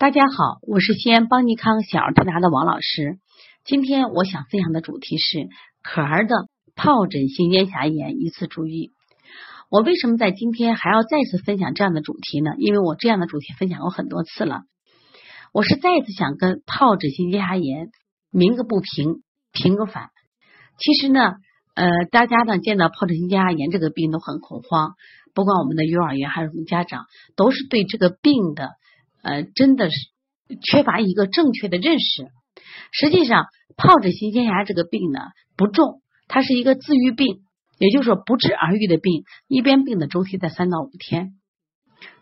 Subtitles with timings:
[0.00, 3.18] 大家好，我是西安邦尼康小儿推拿的王老师。
[3.66, 5.50] 今天我想分享的主题是
[5.82, 8.92] 可儿的疱疹性咽峡炎一次注意。
[9.68, 12.52] 我为什么在今天还要再次分享这样的主题呢？
[12.56, 14.62] 因为我这样的主题分享过很多次了。
[15.52, 17.90] 我是再次想跟疱疹性咽峡炎
[18.30, 19.20] 鸣个不平，
[19.52, 20.08] 平个反。
[20.78, 21.34] 其实呢，
[21.74, 24.94] 呃，大家呢见到疱疹性咽峡炎这个病都很恐慌，
[25.34, 27.04] 不管我们的幼儿园还是我们家长，
[27.36, 28.70] 都是对这个病的。
[29.22, 29.96] 呃，真的是
[30.62, 32.28] 缺乏一个正确的认识。
[32.92, 33.46] 实际上，
[33.76, 35.20] 疱疹性咽峡这个病呢
[35.56, 37.42] 不重，它是一个自愈病，
[37.78, 41.34] 也就是说不治而愈的病，一边病的周期在三到五天。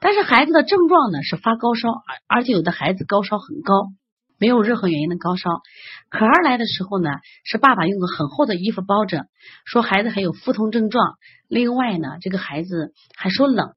[0.00, 3.72] 但是孩子的症状呢是发高烧，而而且有的孩子高烧很高，
[4.38, 5.50] 没有任何原因的高烧。
[6.10, 7.10] 可儿来的时候呢，
[7.44, 9.26] 是爸爸用个很厚的衣服包着，
[9.64, 11.14] 说孩子还有腹痛症状。
[11.48, 13.72] 另外呢，这个孩子还说冷。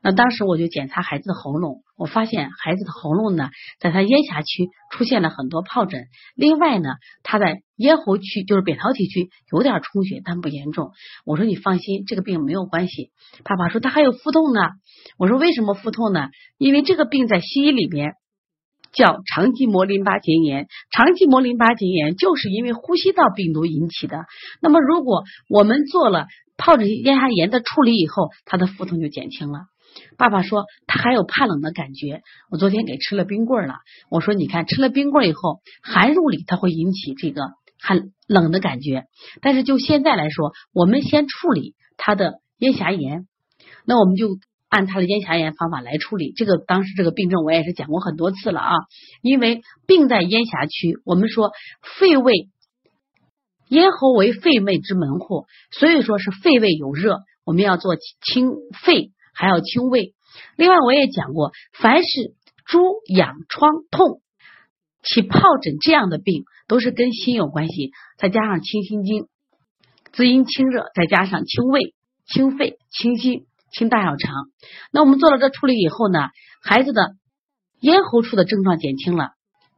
[0.00, 6.04] 那当时我就检查孩子的喉咙，我发现孩子的喉咙呢，在他咽峡区出现了很多疱疹。
[6.36, 6.90] 另外呢，
[7.24, 10.92] 他在咽喉区，就是扁桃体区有点充血，但不严重。
[11.24, 13.10] 我说你放心，这个病没有关系。
[13.44, 14.60] 爸爸说他还有腹痛呢。
[15.18, 16.28] 我说为什么腹痛呢？
[16.58, 18.12] 因为这个病在西医里面
[18.92, 24.26] 叫肠系膜淋巴结炎，肠系膜淋巴结炎就是因为呼吸道病毒引起的。
[24.62, 29.62] 那么如果我们做了疱疹咽峡炎的处理以后，他的腹痛就减轻了。
[30.16, 33.74] 爸爸说他还有怕冷的感觉，我昨天给吃了冰棍了。
[34.10, 37.42] 我说你看吃了冰棍以后，寒入里它会引起这个
[37.80, 39.04] 寒冷的感觉。
[39.40, 43.26] 但是就现在来说，我们先处理他的咽峡炎，
[43.84, 46.32] 那我们就按他的咽峡炎方法来处理。
[46.36, 48.74] 这个当时这个病症我也是讲过很多次了啊，
[49.22, 51.52] 因为病在咽峡区，我们说
[51.98, 52.48] 肺胃
[53.68, 58.50] 咽喉为肺胃之门户，所以说是肺胃有热，我们要做清
[58.84, 59.12] 肺。
[59.38, 60.14] 还要清胃。
[60.56, 62.34] 另外，我也讲过，凡是
[62.66, 64.20] 猪痒疮痛
[65.02, 67.92] 起疱疹这样的病，都是跟心有关系。
[68.18, 69.28] 再加上清心经，
[70.12, 71.94] 滋阴清热，再加上清胃、
[72.26, 74.34] 清肺、清心、清大小肠。
[74.92, 76.28] 那我们做了这处理以后呢，
[76.62, 77.14] 孩子的
[77.80, 79.30] 咽喉处的症状减轻了。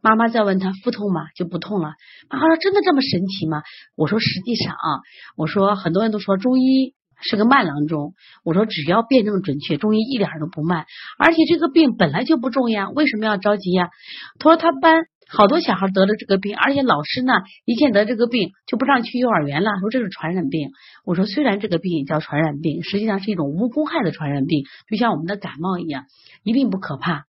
[0.03, 1.21] 妈妈再问他腹痛吗？
[1.37, 1.93] 就不痛了。
[2.31, 3.63] 妈妈说：“真的这么神奇吗？”
[3.97, 4.89] 我说：“实际上啊，
[5.37, 8.15] 我说很多人都说中医。”是个慢郎中，
[8.45, 10.87] 我说只要辩证准确，中医一点都不慢，
[11.19, 13.91] 而且这个病本来就不重呀，为什么要着急呀？
[14.39, 17.33] 他说他班好多小孩得了这个病，而且老师呢
[17.65, 20.71] 一见得这个病就不让去幼儿园了，说这是传染病。
[21.05, 26.05] 我说虽然这个病也叫传染病，实际上是一种无公害的传染病，就像我们的感冒一样，
[26.43, 27.27] 一定不可怕。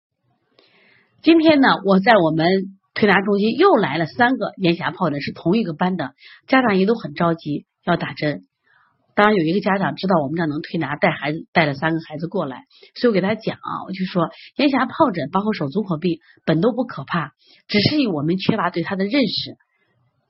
[1.21, 2.47] 今天呢，我在我们
[2.95, 6.13] 推拿中心又来了三个咽峡疱疹，是同一个班的，
[6.47, 8.41] 家长也都很着急要打针。
[9.15, 17.31] 当然有一个家长知道我们这能推拿，带孩子带了三个孩子过来，所以我给他讲啊，我就说咽峡疱疹包括手足口病本都不可怕，
[17.67, 19.57] 只是以我们缺乏对他的认识，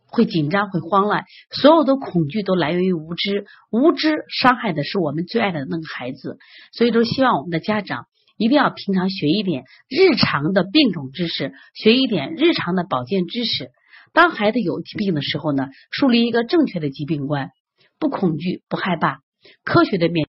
[0.08, 6.38] 会紧张会慌乱，所有的恐惧都来源于无知，无知伤害的是我们最爱的那个孩子，
[6.74, 8.06] 所以说希望我们的家长
[8.38, 13.69] 一定要平常学一点日常的病种知识，学一点日常的保健知识，
[14.12, 17.52] 当孩子有疾病的时候呢，树立一个正确的疾病观。
[18.01, 19.19] 不恐惧，不害怕，
[19.63, 20.19] 科学的面。